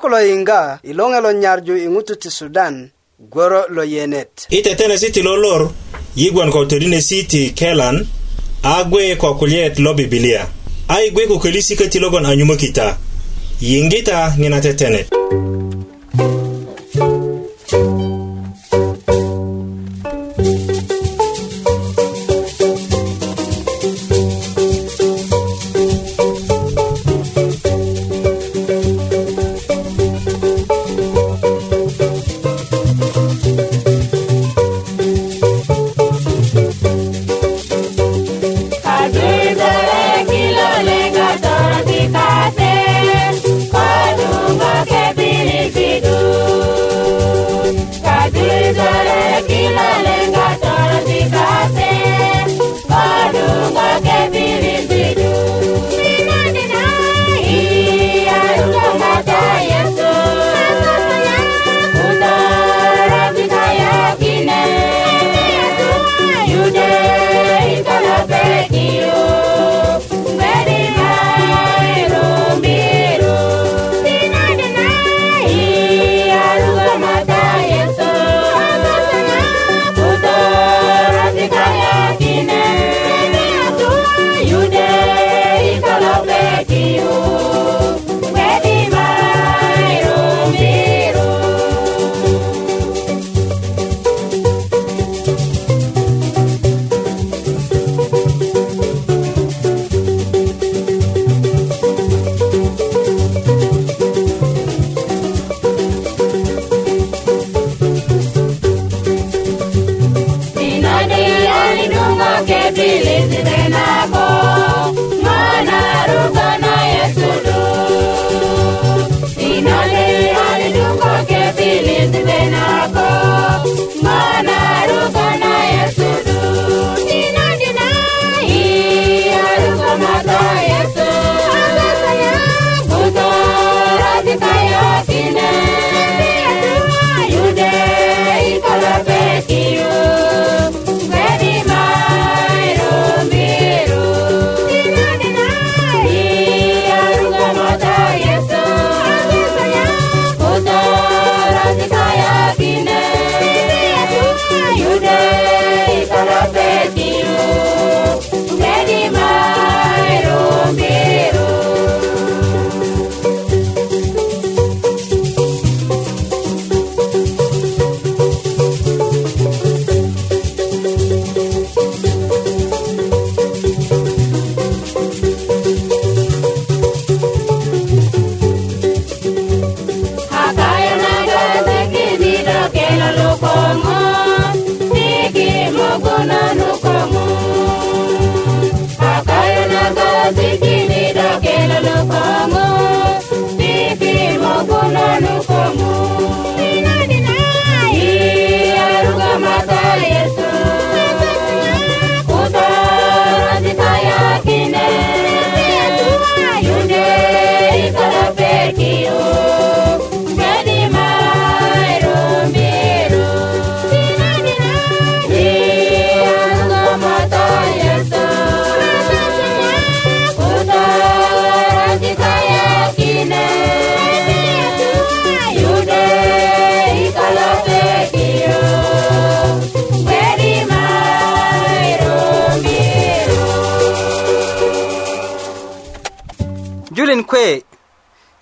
[0.00, 2.88] Ako lo inga ilonge lo nyarju ingutu ti Sudan
[3.20, 4.46] gworo lo yenet.
[4.48, 5.68] Itetene siti lo lor
[6.16, 8.08] yigwan ko todine siti kelan
[8.64, 10.48] agwe kwa kulyet lo bibilia.
[10.88, 12.96] Ai gwe kukulisi ketilogon anyumokita.
[13.60, 14.96] Yingita ngina tetene.
[14.96, 15.49] Yingita ngina tetene.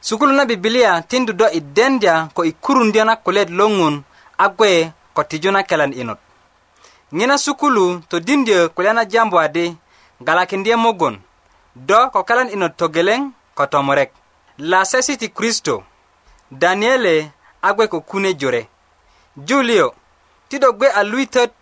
[0.08, 3.94] sukulu na bibilia tindu do i dendya ko i kurundyö na kulyet lo ŋun
[4.38, 4.72] a gwe
[5.12, 6.16] ko tiju na kelan inut
[7.12, 9.76] ŋina sukulu todindyö kulya na jambu adi
[10.26, 11.20] galakindye mugun
[11.88, 13.20] do ko kelan inot togeleŋ
[13.56, 14.10] ko tomurek
[14.70, 15.84] lasesi ti kristo
[16.50, 18.62] daniele a gwe ko kune jore
[19.48, 19.86] julio
[20.48, 21.52] ti do gwe a luitöt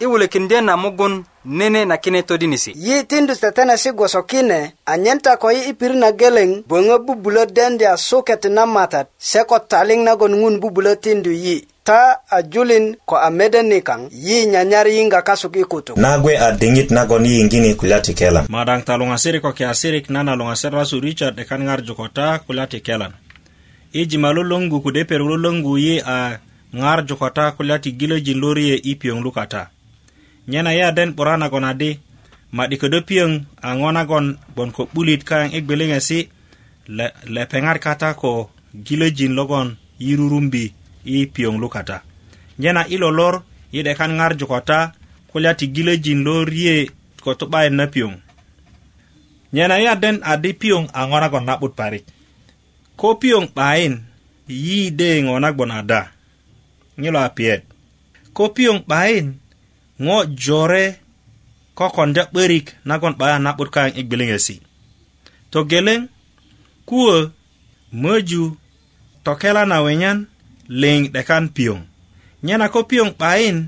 [0.00, 5.36] i wulekindye na mugun nene na kine todinisi yi tindu tetenesi gwoso kine anyen ta
[5.36, 10.00] ko yi i pirit na geleŋ böŋö bubulö dendya suket na matat se ko taliŋ
[10.04, 15.22] nagon ŋun bubulö tindu yi ta a julin ko a mede nikaŋ yi nyanyar yiŋga
[15.22, 19.42] kasuk i kutu na gwe a diŋit nagon yiyiŋgini kulya ti kelan madaŋ ta luŋasirik
[19.42, 23.12] ko kiasirik nana luŋaser lasu richard 'dekan ŋarju ko ta kulya ti kelan
[23.92, 26.36] i jima lolöŋgu kude perok lolöŋgu yi a
[26.80, 29.62] ŋarju ko ta kulya ti gilöjin loriye i piyoŋ lukata
[30.48, 32.00] nyena ye den 'bura nagon adi
[32.56, 33.30] ma'di ködö piyöŋ
[33.66, 36.18] a ŋo nagon gbon ko 'bulit kaŋ i gbiliŋesi
[36.96, 38.30] le, lepeŋat kata ko
[38.86, 39.68] gilöjin logon
[40.00, 40.64] i rurumbi
[41.14, 41.96] i piyöŋ lukata
[42.58, 43.34] nyena i lolor
[43.76, 44.78] i 'dekan ŋarju kota
[45.30, 46.74] kulya ti gilöjin lo rie
[47.24, 48.12] ko tu'bayin na piyöŋ
[49.54, 52.04] nyena ye den adi piyöŋ a ŋo nagon na'but parik
[53.00, 53.94] ko piyöŋ 'bayin
[54.48, 56.00] yi de ŋo nagbon ada
[57.02, 57.62] ŋilo a piyet
[58.36, 59.26] ko piyöŋ 'bayin
[60.04, 60.82] ŋo jore
[61.78, 64.56] kokonda 'börik nagon 'baya na'but kayaŋ i gbiliŋesi
[65.52, 66.00] togeleŋ
[66.88, 67.16] kuwö
[68.02, 68.44] möju
[69.24, 70.18] tokela na wenyan
[70.80, 71.80] liŋ 'dekan piyoŋ
[72.44, 73.58] nyena ko piyoŋ 'bayin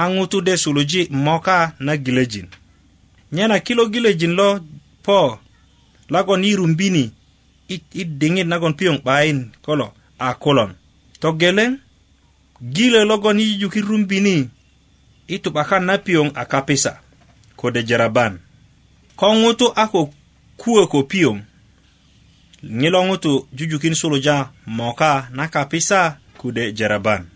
[0.00, 2.48] a ŋutu de suluji moka na gilöjin
[3.34, 4.48] nyena kilo gilöjin lo
[5.04, 5.18] po
[6.14, 7.04] lagon yi rumbini
[7.74, 9.86] i diŋit nagon piyoŋ 'bayin kolo
[10.26, 10.70] a kulon
[11.22, 11.70] togeleŋ
[12.76, 14.36] gilö logon yi jujukin rumbini
[15.32, 17.00] itu bahkan napiung akapesa
[17.56, 18.40] kode ko jaraban
[19.16, 20.12] Kau wutu aku
[20.56, 21.42] kue ko piyon
[23.08, 27.26] ŋutu jujukin suluja moka na kapisa kude jaraban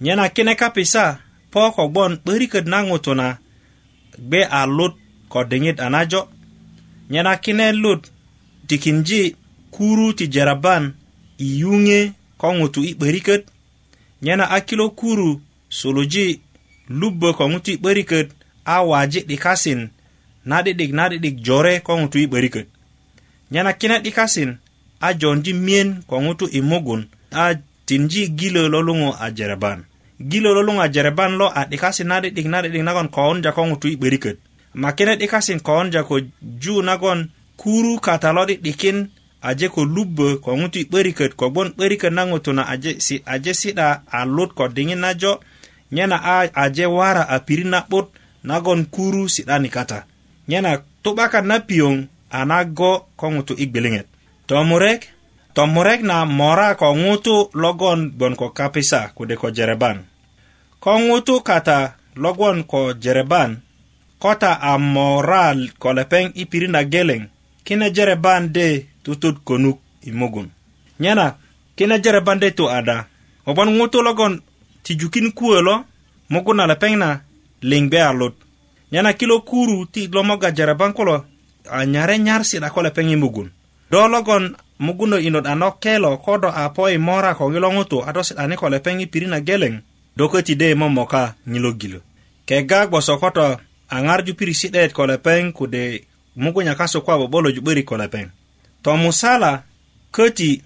[0.00, 1.18] nyena kine kapisa
[1.50, 3.38] po ko gbon 'böriköt na ŋutu na
[4.18, 4.94] gbe a lut
[5.28, 6.28] ko diŋit a najo
[7.10, 8.02] nyena kine lut
[8.68, 9.36] tikinji
[9.70, 10.94] kuru ti jaraban
[11.38, 13.42] i yuŋe ko ŋutu i 'böriköt
[14.22, 16.40] nyena a kilo kuru suluji
[16.88, 18.28] lubbo ko ŋutu i 'börikät
[18.64, 19.90] a waji 'dikasin
[20.46, 22.66] na'di'dik na'di'dik jore ko ŋutu i 'börikät
[23.50, 24.58] nyena kine 'dikasin
[25.00, 27.02] a jondi miyen ko ŋutu i mugun
[27.34, 27.44] a
[27.86, 29.84] tinji gilö lo luŋu a jereban
[30.30, 33.96] gilö lo luŋu a jereban lo a 'dikasin na'di'dik na'di'dik nagon koonja ko ŋutu i
[33.98, 34.36] 'börikät
[34.74, 36.14] ma kine 'dikasin koonja ko
[36.62, 39.10] ju nagon kuru kata lo 'di'dikin
[39.42, 42.62] aje ko lubbö ko ŋutu i 'börikät kogwon 'börikät na ŋutu na
[43.34, 45.32] aje si'da a lut ko diŋit najo
[45.92, 48.06] nyena a aje wara a piri na'but
[48.44, 50.06] nagon kuru si'dani kata
[50.48, 51.96] nyena to'bakan na piyoŋ
[52.30, 54.06] a na go ko ŋutu i gbiliŋet
[54.48, 55.00] tomurek
[55.54, 60.02] tomurek na mora ko ŋutu logon gbon ko kapisa kode ko jereban
[60.82, 61.78] ko ŋutu kata
[62.22, 63.62] logon ko jereban
[64.18, 67.22] kota a mora ko lepeŋ i piri na geleŋ
[67.66, 68.66] kine jereban de
[69.06, 70.48] tutut konuk i mugun
[71.00, 71.26] nyena
[71.76, 73.06] kine jereban de tu ada
[73.46, 74.34] kobon ŋutu logon
[74.86, 75.84] tijukin kuwe lo
[76.30, 77.08] mugu na lepeŋ na
[77.68, 78.34] liŋ gbe a lut
[78.92, 81.24] nyena kilo kuru ti lomoga jereban kulo
[81.76, 83.50] a nyare nyar si'da ko lepeŋ i mugun
[83.90, 87.98] do logon mugundo inot a nokelo ko do a po i mora ko ŋilo ŋutu
[88.08, 89.74] a do si'dani ko lepeŋ i pirit na geleŋ
[90.16, 92.00] do köti de momoka ŋilogilo
[92.46, 93.46] kega gboso ko to
[93.90, 96.06] a ŋarju pirisi'det ko lepeŋ kude
[96.38, 98.26] mugunya kasu ko a 'bo'boloju 'börik ko lepeŋ
[98.86, 99.64] to musala
[100.14, 100.62] köti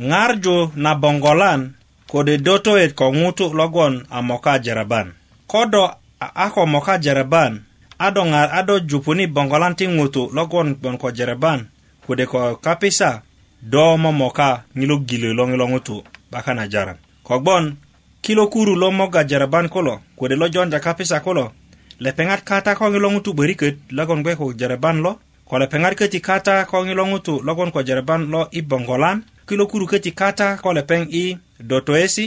[0.00, 1.77] ŋarju na bongolan
[2.08, 5.12] kode doto e ko ŋutu logon a moka jaraban
[5.46, 7.60] kodo a ko moka jaraban
[8.00, 11.66] ado nga ado jupuni bongolan ti ŋutu logon bon ko jaraban
[12.08, 13.22] kode ko kapisa
[13.62, 16.00] do momoka ŋilo gilo lo ŋilo ŋutu
[16.32, 16.96] baka na jaran
[17.28, 17.76] kogbon
[18.24, 21.52] kilo kuru lo moga jaraban kulo kode lo jonja kapisa kulo
[22.00, 26.64] lepeŋat kata ko ŋilo ŋutu 'böriköt logon gbe ko jaraban lo ko lepeŋat köti kata
[26.64, 31.22] ko ŋilo ŋutu logon ko jaraban lo i bongolan kilokuru köti kata ko lepeŋ i
[31.70, 32.26] dotoesi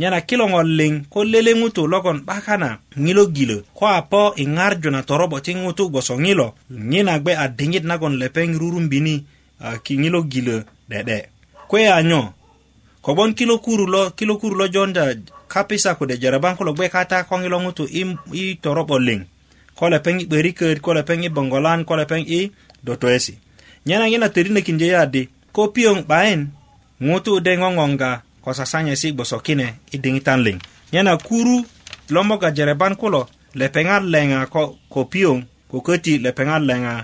[0.00, 2.68] nyena kiloŋol liŋ ko lele ŋutu logon 'baka na
[3.04, 6.46] ŋilogilö ko a po i ŋarju na torobo ti ŋutu gboso ŋilo
[6.90, 9.14] ŋina gbe a diŋit nagon lepeŋ rurumbini
[9.64, 9.68] a
[10.02, 10.54] ŋilogilö
[10.90, 11.16] de'de
[11.70, 12.20] kwe a nyo
[13.04, 15.02] kogbon kilokuru lo kilokuru lo jonda
[15.52, 18.00] kapisa kode jarabaŋ kulo gbe kata ko ŋilo ŋutu i,
[18.40, 19.20] i torobo liŋ
[19.78, 22.52] ko lepeŋ i 'börikör ko lepeŋ i boŋgolan ko lepeŋ i
[22.86, 23.34] dotoesi
[23.86, 25.22] nyena ŋina törinökindye yadi
[25.58, 25.72] ko
[26.06, 26.46] bain
[27.02, 28.12] ngutu ŋutu' de ŋoŋonga
[28.44, 28.50] ko
[29.00, 30.40] si gboso kine i diŋitan
[30.92, 31.56] nyana kuru
[32.14, 33.22] lomoga jereban kulo
[33.58, 34.62] lepengar lenga ko
[34.94, 36.94] kopiung ko köti lepengar lenga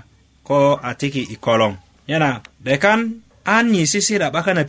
[0.47, 0.57] ko
[0.89, 1.75] atiki ikolong
[2.07, 2.29] nyana
[2.63, 2.99] 'dekan
[3.53, 4.63] an sisi da 'bakan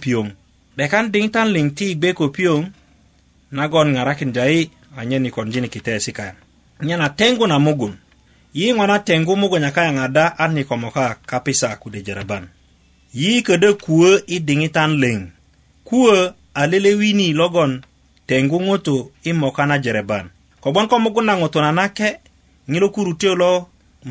[0.77, 2.61] 'dekan diŋitan tanling ti be gbe kopiyoŋ
[3.55, 4.67] nagon ngarakin jai
[4.99, 6.37] anya ni konjini kiteesi kayaŋ
[6.83, 7.95] nyana tengu na mugun
[8.53, 12.47] yi ŋo tengu kaya mugun yakayaŋ ada an komoka kapisa kude jereban
[13.15, 15.19] yi ködö kuwö i diŋitan leŋ
[15.89, 16.17] kuwö
[16.55, 17.73] a lelewini logon
[18.29, 20.25] teŋgu ŋutu i moka na jereban
[20.63, 22.09] kogboŋ ko mugun na ŋutu nanake
[22.71, 23.53] ŋilo kurutyö lo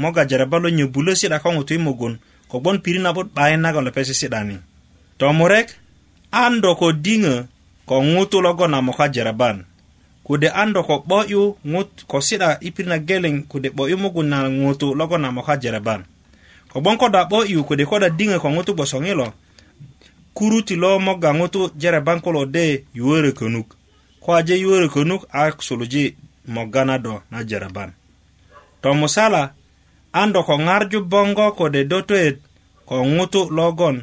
[0.01, 2.13] moga jereba lo nyöbulö si'da ko ŋutu i mugun
[2.51, 4.55] kogboŋ pirit na'but 'bayin nagon lepesi si'dani
[5.19, 5.67] tomurek
[6.41, 7.35] an do ko diŋö
[7.89, 9.57] ko ŋutu logon a moka jereban
[10.27, 14.27] kode an do ko 'bo'yu ŋut ko si'da i pirit na geleŋ kode 'bo'yu mugun
[14.31, 16.01] na ŋutu logon a moka jereban
[16.75, 19.27] kogboŋ ko da'bo yu kode ko dadiŋö ko ŋutu gbosoŋi lo
[20.35, 22.65] kuru ti lo moga ŋutu jereban kulo de
[22.97, 23.67] yuwörö könuk
[24.23, 26.03] ko aje yuwörö könuk a suluji
[26.55, 27.89] moga na do na jereban
[28.81, 29.43] tomusala
[30.19, 32.37] an do ko ŋarju boŋgo kode do toyet
[32.87, 33.97] ko ŋutu logon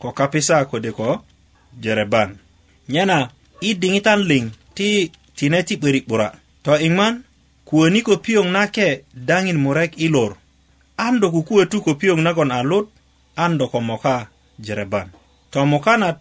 [0.00, 1.22] ko kapisa kode ko
[1.80, 2.30] jereban
[2.92, 3.30] nyena
[3.60, 4.44] i diŋitan liŋ
[4.76, 6.28] ti tine ti 'börik 'bura
[6.64, 7.14] to iŋman
[7.68, 8.88] kuwöni ko piyoŋ nake
[9.28, 10.36] daŋin murek i lor
[10.98, 12.88] an do kukuwe tu piung nagon a lut
[13.36, 14.26] an do ko moka
[14.60, 15.08] jereban
[15.54, 16.18] mokanat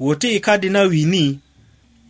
[0.00, 1.38] woti i kadi na wini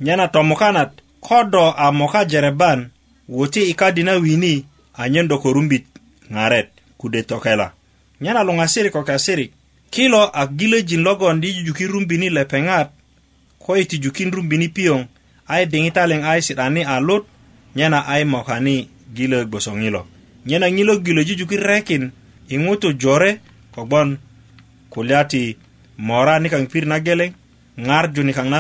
[0.01, 0.91] nyana Tomokanat,
[1.21, 2.91] ko do a moka jereban
[3.29, 5.85] woti i kadi na wini anyen do korumbit
[6.31, 6.69] ŋaret
[6.99, 7.73] kude tokela
[8.21, 9.53] nyena luŋasirik ko kasirik
[9.91, 12.91] kilo a gilöjin logon di jujukin rumbini lepeŋat
[13.59, 15.01] ko i tijukin rumbini piyoŋ
[15.51, 17.25] a i diŋitaliŋ a i si'dani a lut
[17.77, 18.77] nyena a i mokani
[19.17, 19.89] gilö gbosoŋi
[20.47, 22.05] nye na ŋilo gilo jujukin rekin
[22.49, 23.33] i ŋutu jore
[23.75, 24.09] kogbon
[24.93, 25.43] kulya ti
[26.07, 27.31] mora nikaŋ pirit na geleŋ
[27.87, 28.59] ŋarju nikaŋ na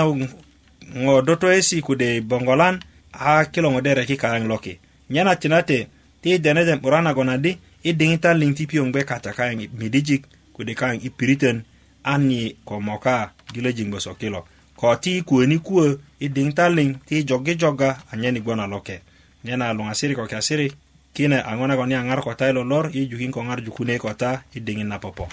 [1.04, 2.76] ŋo do toyesi kude bongolan
[3.12, 4.74] a kilo ŋo dereki kayaŋ loki
[5.12, 5.78] nye na tinate
[6.22, 10.22] ti denedem 'bura nagon adi i diŋitan liŋ ti piyoŋ gbe kata kayaŋ i midijik
[10.54, 11.58] kude kayaŋ i piritön
[12.12, 13.16] an yi ko moka
[13.52, 14.40] gilojin gboso kilo
[14.80, 15.86] ko ti i kuweni kuwö
[16.20, 18.96] i diŋitan liŋ ti i jogijoga anyen i gbon a loke
[19.44, 20.74] nye na luŋasiri ko kiasirik
[21.14, 25.30] kine angona koni angar kota ilolor ijukin kongar jukune kota idingin na popo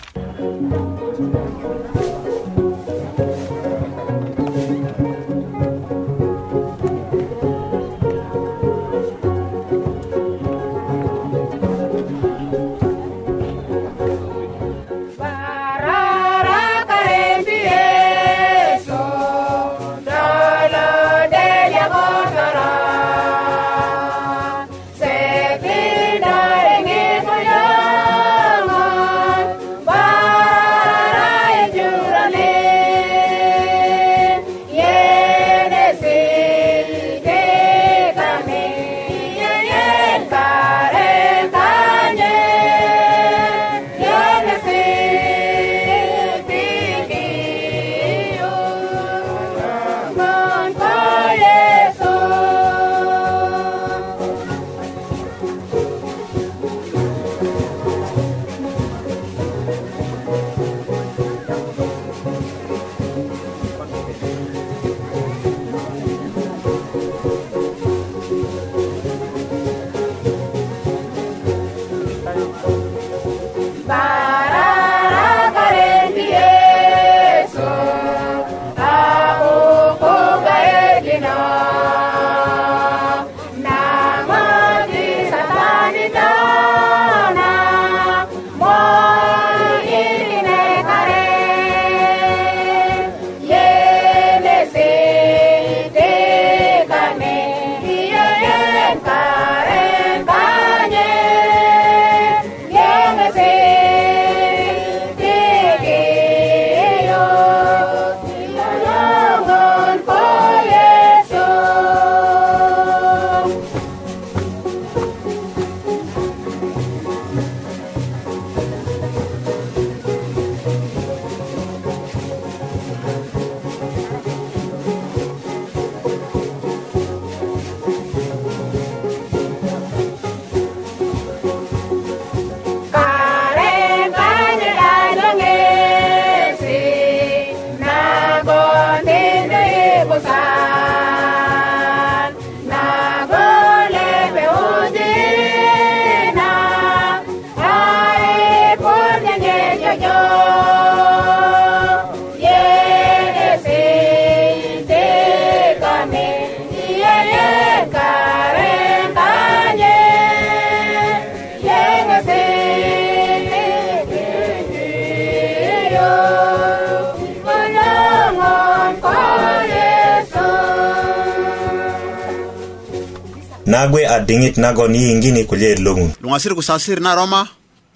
[173.82, 177.42] nagwe diŋit nagon yiingini kulye loŋun luŋasir kusasir na roma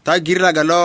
[0.05, 0.81] ta giriraga lo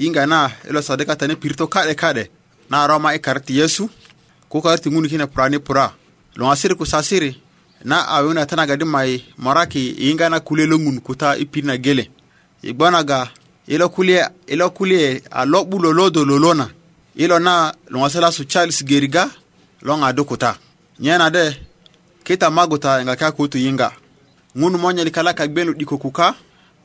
[0.00, 0.40] yiŋga na
[0.70, 2.24] ilo sade katani pirito ka'de ka'de
[2.70, 3.84] na roma i karti yesu
[4.48, 5.92] ku karti ŋun kine purani pura
[6.40, 7.30] luŋasir kusasiri
[7.84, 9.12] na awina di mai
[9.44, 12.04] moraki yiŋga na kulye loŋun kuta i pirit na gele
[12.62, 13.28] i gbonaga
[13.68, 16.66] ilo kulye ilo kulye a lo'bulo lodo lolona
[17.16, 19.28] ilo na luŋasir lasu charles geriga
[19.86, 20.50] lo ŋadu kuta
[21.02, 21.44] nyena de
[22.26, 23.88] kita maguta yiŋga kutu yiŋga
[24.56, 26.34] ŋunu monyani kala kagbe nu 'diko ku ka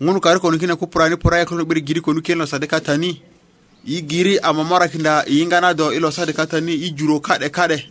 [0.02, 3.22] ŋunu karikonukine ku purani puraya kulo 'beri giri konuken lo sade katani
[3.86, 7.84] yi giri a momorakinda yiŋgana do i lo sade katani yi juro ka'de ka'de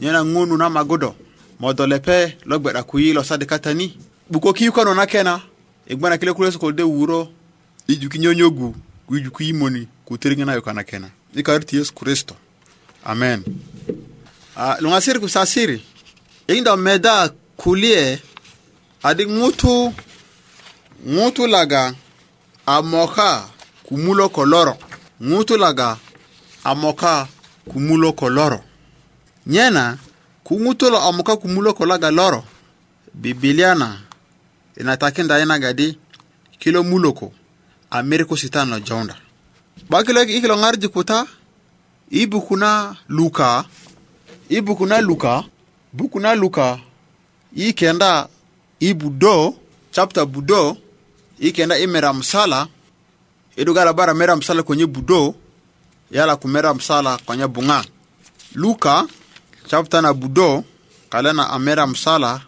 [0.00, 1.14] nyena ŋunu na magu do
[1.60, 3.96] modo lepe lo gbe'da kuyi lo sade katani
[4.30, 5.40] 'bukoki yukono na kena
[5.86, 7.28] i gbena kilo ku yesu kolode wuro
[7.88, 8.74] i juki nyonyogu
[9.12, 12.34] i juki yimoni ku teriŋena yuka na kena i karit yesu kristo
[13.04, 13.44] amen
[14.56, 15.84] ah, luŋasiri ku sasiri
[16.48, 18.20] indo meda kulie
[19.06, 19.74] adi ŋutu
[21.14, 21.82] ŋutu laga
[22.66, 23.30] a moka
[23.86, 24.74] kumulo koloro
[25.30, 25.90] ŋutu laga
[26.64, 27.14] a moka
[27.70, 28.60] kumulo koloro
[29.52, 29.84] nyena
[30.46, 32.40] ku ŋutu lo a moka kumulo ko laga loro
[33.20, 33.88] bibilia na
[34.80, 35.88] ina takinda naga di
[36.60, 37.28] kilo muloko
[37.94, 39.14] a miriku sitan lo jounda
[39.88, 39.98] 'ba
[40.34, 40.54] i kilo
[40.94, 41.18] kuta
[42.10, 42.70] i buku na
[43.16, 43.64] luka
[44.48, 45.34] i buku na luka
[45.96, 46.68] buku na luka
[47.54, 48.28] i kenda
[48.80, 49.54] ibudo
[49.92, 50.76] chapter budo
[51.38, 52.66] ikenda imera msala
[53.56, 55.34] idugala bara mera msala kwenye budo
[56.10, 57.84] yala kumera msala kwenye bunga
[58.54, 59.06] luka
[59.66, 60.64] chapter na budo
[61.08, 62.40] kalena amera msala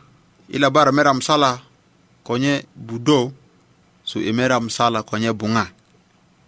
[0.49, 1.59] ila bara mera msala
[2.25, 3.33] kwenye budo
[4.05, 5.71] su imera msala kwenye bunga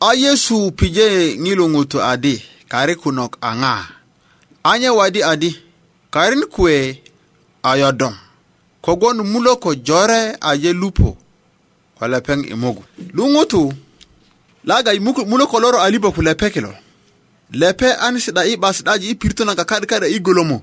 [0.00, 3.84] a yesu pije ŋilo ŋutu adi kari kunok anga ŋa
[4.62, 5.58] anye wadi adi
[6.10, 7.02] karin kwe
[7.62, 8.14] ayodom
[8.82, 11.16] kogon mulo ko jore ye lupo
[12.00, 13.72] wala peng imogu lungutu
[14.66, 16.74] laga mulo ko loro alibo ku lepe kilo
[17.54, 20.62] lepe an sida i bas daji i pirto naga kad kada i golomo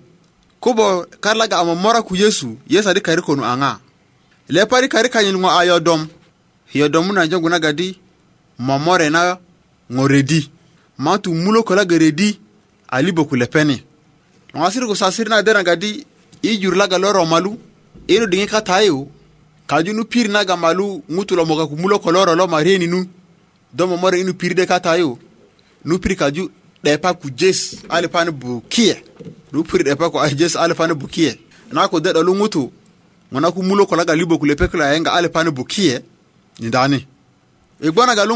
[0.59, 1.05] kubo
[1.35, 3.79] laga a mora ku yesu yesu adi kari konu anga
[4.51, 6.07] lepe adi kari kanyil ngo ayo dom
[6.67, 7.97] hiyo na jogu naga di
[8.59, 9.37] momore na
[9.89, 10.51] ŋo redi
[10.97, 12.37] matu mulo ko laga redi
[12.91, 13.83] alibo ku lepeni
[14.55, 16.03] ngasiri ku sasiri na dera gadi
[16.43, 17.57] i jur laga loro malu
[18.09, 19.07] eno diŋit katayu
[19.67, 22.99] kaju nu pir naga malu ŋutu lo moga kumulo koloro lo marieni nu
[23.77, 25.17] do momora inu pir de katayu
[25.85, 26.49] nu pir kaju
[26.83, 28.95] depa ku jes alifani bu kiye
[29.53, 31.07] nu pir depa ku jes alifani bu
[31.71, 32.71] na ku de ɗolu ŋutu
[33.31, 36.01] ŋuna ku mulo kolaga libo ku lepe kula yenga alifani bu kiye
[36.59, 37.05] ni dani
[37.83, 38.35] igbonaga e lu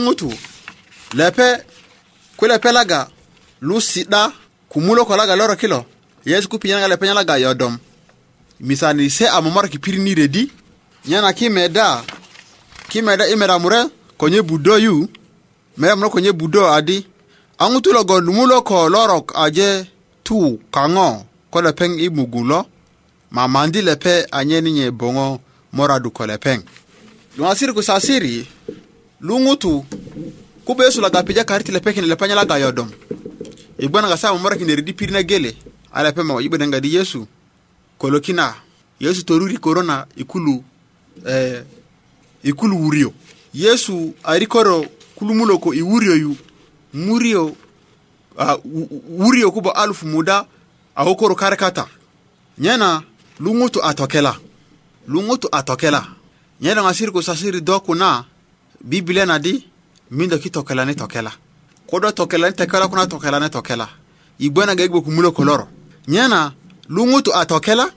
[1.13, 1.45] lepe
[2.37, 3.07] ku lepe laga
[3.61, 4.31] lu sida
[4.69, 5.85] ku mulo kolaga loro kilo
[6.25, 7.77] yesu ku pinyanaga lepe ga yodom
[8.59, 9.27] misani se
[9.71, 10.51] ki pirini redi
[11.07, 12.03] nyana kimeda
[12.89, 13.85] kimeda imeda mure
[14.17, 15.07] konye budo yu
[15.77, 17.05] mera mure konye budo adi
[17.59, 19.85] aŋutu logon mulo ko lorok aje
[20.23, 22.63] tu kango ko peng i mugun le
[23.31, 25.39] mamandi lepe anyeni nye mora
[25.71, 26.61] moradu ko lepeŋ
[27.73, 28.47] ku sasiri
[29.21, 29.85] luŋutu
[30.65, 31.71] kube yesu laga gapija kariti
[32.15, 32.89] panya la gayodom yodom
[33.79, 35.55] igbanaga sa ki neridi pirit na gele
[35.91, 36.49] a lepe mo i
[36.83, 37.27] yesu
[38.03, 38.55] kolokina
[38.99, 40.63] yesu toruri korona ikulu
[41.27, 41.63] eh,
[42.43, 43.13] ikulu wurio
[43.53, 44.83] yesu ari koro
[45.15, 46.35] kulumulo ko iwurioyu
[46.93, 47.55] murio
[48.37, 50.45] uh, wurio kubo alufu muda
[50.95, 51.87] awo koro karkata
[52.59, 53.01] nyena
[53.39, 54.35] lungutu atokela
[55.07, 56.15] lungutu atokela a
[56.61, 57.81] tokela nyena ku sasiri do
[58.83, 59.63] biblia na di
[60.11, 61.31] mindo ki tokelani tokela
[61.87, 63.87] kodo tokelani tekela kuna tokelani tokela
[64.39, 65.67] igbena ga igbo kumulo koloro
[66.07, 66.51] nyena
[66.93, 67.89] lungutu atokela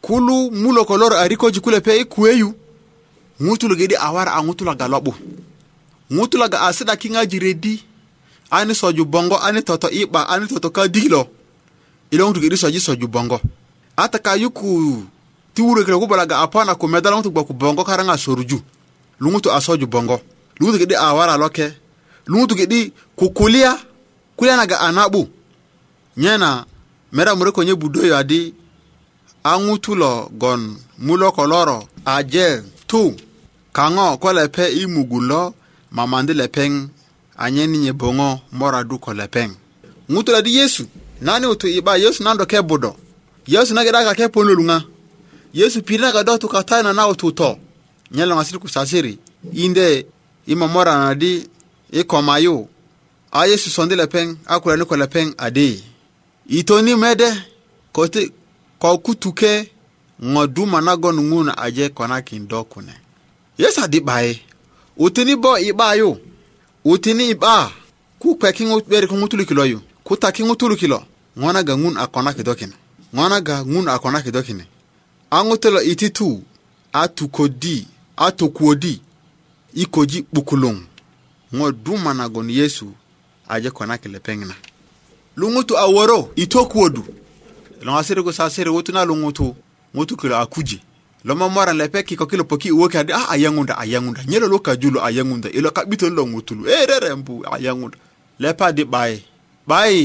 [0.00, 2.54] kulu mulo kolor arikoji kule pe kuweyu
[3.40, 4.42] ŋutulu gedi a wara a
[4.92, 5.12] lo'bu
[6.14, 7.74] ŋutulaga a si'da kiŋaji redi
[8.50, 11.26] ani soju bongo ani toto 'yi'ba ani toto kadik lo
[12.12, 13.38] ilo ŋutu gedi soji soju bongo
[13.96, 15.02] a yuku
[15.54, 18.58] ti wurökirö kubalaga a pona ku medala ŋutu gboku bongo karaŋa soruju
[19.22, 20.16] luŋutu a soju bongo
[20.60, 21.66] luŋutu gedi a wara loke
[22.30, 23.72] luŋutu gedi kukulya
[24.36, 25.22] kulya naga a na'bu
[26.16, 26.50] nyena
[27.14, 28.52] mera mure konye budoyo adi
[29.44, 33.14] a ŋutu lo gon mulo ko loro aje tu
[33.76, 35.54] kaŋo ko lepe i mugun lo
[35.96, 36.72] mamandi lepeŋ
[37.44, 39.48] anyen nye boŋo moradu ko lepeŋ
[40.12, 40.82] ŋutu lo adi yesu
[41.26, 42.90] nani utu iba yesu nando ke budo
[43.46, 44.78] yesu nagida ka ke ponlolunŋa
[45.60, 47.56] yesu piri naga do tu katai na nautu to
[48.10, 49.18] nye loŋasiri kusasiri
[49.62, 50.06] inde
[50.46, 51.32] i momorana di
[51.92, 52.66] i komayu
[53.32, 55.93] a yesu sondi lepeŋ a kulyani ko lepeŋ adi
[56.48, 57.42] itoni mede
[57.92, 58.32] koti
[58.78, 59.70] ko kutuke
[60.32, 62.92] ŋo duma nagon ŋun aje konakin do kune
[63.58, 64.34] yesa di 'baye
[65.04, 66.10] utini bo i 'bayu
[66.92, 67.54] utini i 'ba
[68.20, 70.98] ku kpeki ŋo 'beriki ŋutulu kilo yu ku taki ŋutulu kilo
[71.40, 72.74] ŋo naga ŋun a konaki kine
[73.14, 74.30] ŋo naga ŋun a konaki
[75.30, 76.06] a ŋutulo iti
[76.92, 77.76] a tukodi
[78.16, 78.94] a tokuwodi
[79.74, 80.76] i koji 'bukuluŋ
[81.56, 81.66] ŋo
[82.18, 82.86] nagon yesu
[83.52, 84.54] aje konaki lepeŋ na
[85.40, 87.02] luŋutu a woro i tokuwodu
[87.84, 89.46] longa sirigu sa siri wutuna lungutu
[89.94, 90.78] ŋutu kilo a kuje
[91.26, 91.34] lo
[91.78, 95.70] lepe kiko kilo poki iwoki adi a ah, ayaŋunda ayaŋunda nyelo lo kajulo ayaŋunda ilo
[95.76, 97.96] ka'bitolu lo ŋutulu e eh, rerembu ayaŋunda
[98.42, 99.16] lepe adi 'bayi
[99.68, 100.04] 'bayi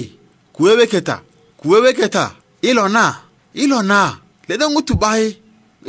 [0.53, 2.25] kuwewe keta
[2.69, 3.05] ilo na
[3.53, 3.99] ilo na
[4.47, 5.27] lede ŋutu 'bayi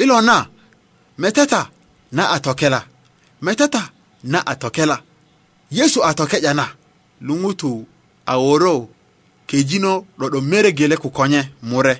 [0.02, 0.46] ilo na
[1.20, 1.62] meteta
[2.12, 2.80] na a tokela
[3.44, 3.82] meteta
[4.24, 4.96] na a tokela
[5.70, 6.52] yesu a toke'ya
[7.26, 7.70] luŋutu
[8.26, 8.76] a woro
[9.50, 11.94] kejino ɗoɗo mere gele ku konye mure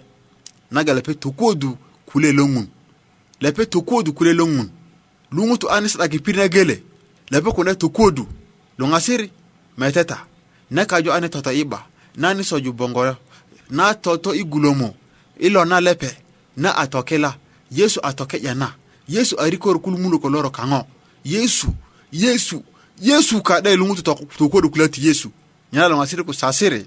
[0.71, 2.67] naga lepe tokuodu kule longun
[3.41, 4.71] lepe tokuodu kule longun
[5.33, 6.83] lungutu ani sadaki pirna gele
[7.31, 8.27] lepe kune tokuodu
[8.79, 9.31] lungasiri
[9.79, 10.27] meteta
[10.71, 11.87] ne kajo ani toto iba
[12.17, 13.17] nani soju bongoyo
[13.71, 14.95] na toto igulomo
[15.41, 16.07] ilo na lepe
[16.57, 17.35] na atokela
[17.71, 18.75] yesu atoke yana
[19.09, 20.87] yesu arikor kulmulo ko loro kango
[21.25, 21.67] yesu
[22.13, 22.63] yesu
[23.03, 24.03] yesu kade lungutu
[24.39, 25.31] tokuodu kulati yesu
[25.73, 26.87] nyala lungasiri kusasiri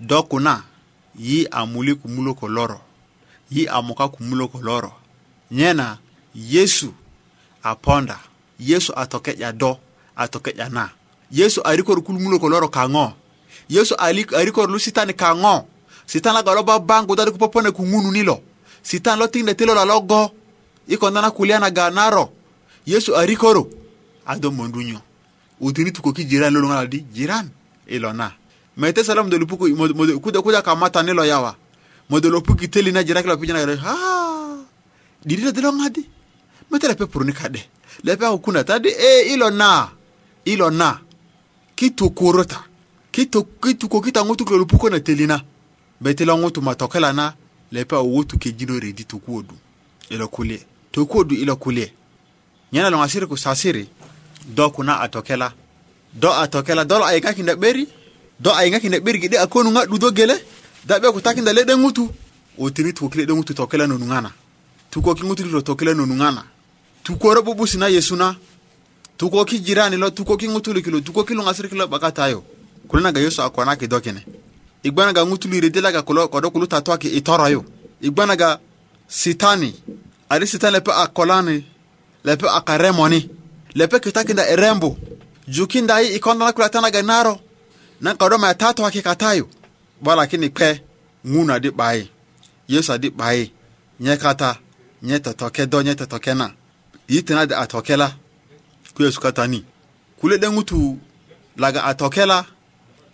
[0.00, 0.64] dɔ kuna
[1.18, 2.80] yi a muli kumulo ko loro
[3.50, 4.92] yi a muka kumulo ko loro
[5.50, 5.98] nyena
[6.34, 6.92] yesu
[7.62, 8.20] a ponda
[8.60, 9.76] yesu a toke'ya do
[10.16, 10.90] a toke'ya na
[11.32, 13.12] yesu a rikor kulumulo ko loro kaŋo
[13.72, 14.12] yesu a
[14.44, 15.64] rikor lu sitani kaŋo
[16.06, 18.40] sitan laga lo babangu dadi ku popone ku ŋununi lo
[18.84, 20.28] sitan lo tiŋ ti lo la lo go
[20.88, 22.30] i konda na na ga naro
[22.86, 23.64] yesu a rikoro
[24.28, 25.00] a do mondu nyo
[25.60, 27.48] utini tukoki jiran loloŋa lo di jiran
[27.88, 28.30] i lo na
[28.76, 29.72] mɛ i tɛ salam dolo puku
[30.20, 31.56] kuda kuda kamata ne lo yawa
[32.10, 34.56] modolo puki teli na jira kila pijana gare ha
[35.24, 36.04] dirira dilo ngadi
[36.70, 37.60] mete lepe puruni kade
[38.04, 39.88] lepe aku kuna tadi e ilo na
[40.44, 41.00] ilo na
[41.74, 42.60] kitu kurota
[43.12, 45.40] kitu kitu ko kita ngutu kilo puko na telina
[46.00, 47.32] betela ngutu matokela na
[47.72, 49.54] lepe awutu kejino redi tukuodu
[50.10, 50.60] ilo kulie
[50.92, 51.92] tukuodu ilo kulie
[52.72, 53.88] nyana lo ngasiri kusasiri
[54.54, 55.52] do kuna atokela
[56.12, 57.88] do atokela dolo ayikakinda beri
[58.40, 60.34] do ay ngaki ne ayinga kine birgide akonunga do gele
[60.84, 61.64] da be ko takinda le
[62.58, 64.30] o tiri to leɗe ŋutu otini tukokile ɗe ŋutu tokele nonungana
[64.90, 66.42] tukoki ŋutuli lo
[67.06, 68.34] tu ko ro bubu sina yesu na
[69.16, 71.86] tu ko tukoki jirani lo tu ko tukoki ŋutuliki lo ko ki lo ngasir kilo
[71.86, 72.44] 'baka tayo
[72.92, 74.24] na ga yesu akona ki do kine
[74.84, 77.22] igbana ga igbanaga ga kolo ko do kulu ta to ki
[77.52, 77.64] yo
[78.02, 78.58] igbana ga
[79.08, 79.72] sitani
[80.28, 81.64] ari sitani le pe akolani
[82.24, 83.30] le pe akaremoni
[83.76, 84.96] le pe ki takinda erembo
[85.48, 87.40] jukinda yi ikonda na ikondana kulatanaga naro
[88.00, 89.48] na ka do ma ta to ke ka tayo
[90.02, 90.82] bala kini pe
[91.24, 92.04] nguna di bai
[92.68, 93.48] yesu adi bai
[94.04, 94.60] nye kata
[95.02, 96.52] nye toto ke do nye toto ke na
[97.08, 98.12] yitina da atokela
[98.94, 99.64] ku yesu kata ni
[100.20, 100.98] kule de ngutu
[101.56, 102.44] laga atokela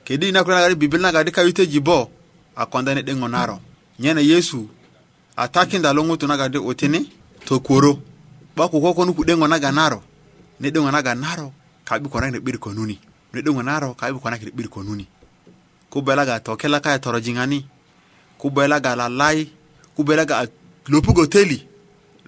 [0.05, 2.11] kedi na kuna gari bibila gari ka yute jibo
[2.57, 3.61] akonda ne de ngonaro
[3.99, 4.67] nyene yesu
[5.37, 7.07] atakinda lo ngutu na gari otini
[7.47, 8.03] to koro
[8.59, 10.03] ba ku kokonu ku de ngonaga naro
[10.59, 11.55] ne de ngonaga naro
[11.87, 15.07] kabi korang ne bir konuni reɗoganaro ka ibu kwanakiri ɓiri konuni
[15.91, 17.67] kubelaga tokela kaya torojingani
[18.39, 19.49] kubelaga lalai
[19.97, 20.47] kubelaga
[20.89, 21.67] lopugo teli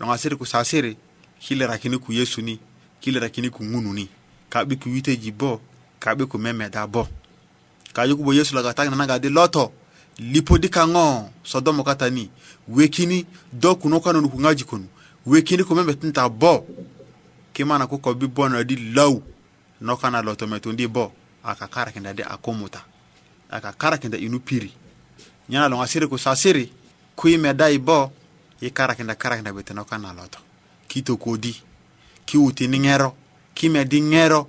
[0.01, 0.97] loŋasiri kusasiri sasiri
[1.41, 2.59] kilerakini ku yesu ni
[3.01, 4.09] kilerakini ku ŋunu ni
[4.49, 5.61] ka'bi ku witeji bo
[6.01, 7.07] ka'bi ku memeda bo
[7.93, 8.89] kayu kubo yesu laga tak
[9.21, 9.73] di loto
[10.19, 12.31] lipodi kaŋo sodomo katani
[12.69, 14.65] wekini do kuno kanonu ku ŋaji
[15.27, 16.65] wekini ku memetinta bo
[17.53, 19.23] kimana ku kobi bonodi lau
[19.81, 22.85] noka na lo tometundi bo aka karakenda de akomuta
[23.51, 24.73] aka karakenda inu piri
[25.49, 26.73] nyana lo ngasiri ku sasiri
[27.17, 28.13] ku ime dai bo
[28.61, 30.39] i karakenda karakenda bete noka na lo to
[30.89, 31.57] kito kodi
[32.27, 33.15] ki uti ni ngero
[33.55, 34.49] ki me di ngero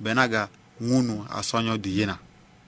[0.00, 0.48] benaga
[0.82, 2.18] ngunu asonyo di yena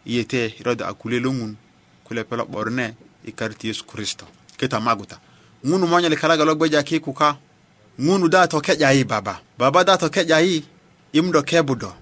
[0.07, 1.57] iyete rodo akule lo ngun
[2.05, 4.27] kule pelo borne i karti yesu kristo
[4.57, 5.19] keta maguta
[5.67, 7.37] ngunu monyali kalaga lo gbeja ki kuka
[8.01, 10.65] ngunu da to keja yi baba baba da to keja yi
[11.13, 11.93] imdo kebudo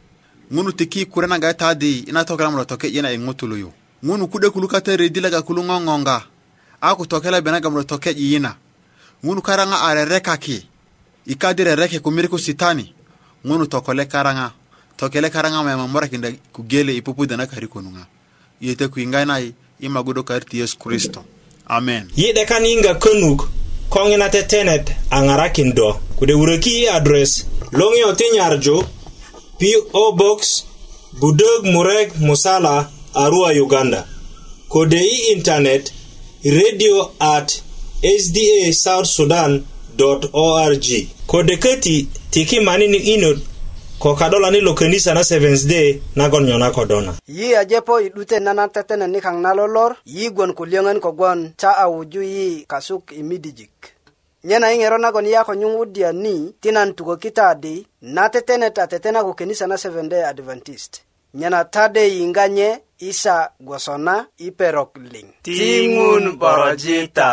[0.52, 3.70] ŋunu tiki kure naŋ gaye taadi ina togelam lo toke yina i ŋutulu yu
[4.04, 6.16] ŋunu ku'de kulu kata redi laga kulu ŋoŋoŋga
[6.80, 8.56] a ku tokela bena gam lo toke yiyina
[9.24, 10.66] ŋunu karaŋa a rerekaki
[11.26, 12.92] i kadi rereke ku miri ku sitani
[13.44, 14.52] ŋunu tokole karaŋa
[14.96, 18.04] tokele karaŋa ma mamorakinda ku gele i pupuda na kari konuŋa
[18.60, 21.24] yete ku yiŋga nai i magudo kariti yesu kristo
[21.68, 23.48] amen yi'de kan yiŋga könuk
[23.88, 28.84] ko ŋina tetenet a ŋarakin do kode wuröki i adres loŋiyo ti nyarju
[29.54, 30.66] PO Box
[31.20, 34.04] Budog Murek Musala Arua Uganda
[34.68, 35.92] Kode i internet
[36.44, 37.62] radio at
[38.02, 39.62] sda south sudan
[40.32, 40.84] .org
[41.26, 43.38] Kode keti tiki manini inod
[44.02, 49.06] ko kadola ni lokenisa na seventh day nagon nyona kodona yi ajepo idute nana tetene
[49.06, 53.93] ni kang nalolor yi gwon kulyengen kogwon cha awuju yi kasuk imidijik
[54.48, 57.74] nyena iŋeronakon yakonyuŋwudya ni ti nan tukokita adi
[58.14, 60.92] na tetene ta tetena kenisa na seventh day adventist
[61.38, 62.70] nyena tade inganye
[63.10, 64.14] isa gwosona
[64.46, 67.30] iperok i tingun liŋ ti borojita